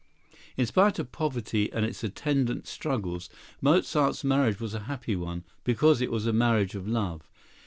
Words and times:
In 0.57 0.65
spite 0.65 0.97
of 0.97 1.11
poverty 1.11 1.71
and 1.71 1.85
its 1.85 2.03
attendant 2.03 2.65
struggles, 2.65 3.29
Mozart's 3.61 4.23
marriage 4.23 4.59
was 4.59 4.73
a 4.73 4.79
happy 4.89 5.15
one, 5.15 5.43
because 5.63 6.01
it 6.01 6.09
was 6.11 6.25
a 6.25 6.33
marriage 6.33 6.73
of 6.73 6.87
love. 6.87 7.29